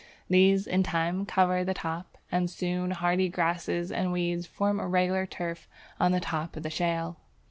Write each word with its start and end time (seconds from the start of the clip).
These 0.29 0.65
in 0.65 0.81
time 0.81 1.27
cover 1.27 1.63
the 1.63 1.75
top, 1.75 2.17
and 2.31 2.49
soon 2.49 2.89
hardy 2.89 3.29
grasses 3.29 3.91
and 3.91 4.11
weeds 4.11 4.47
form 4.47 4.79
a 4.79 4.87
regular 4.87 5.27
turf 5.27 5.67
on 5.99 6.11
the 6.11 6.19
top 6.19 6.55
of 6.57 6.63
the 6.63 6.71
shale. 6.71 7.17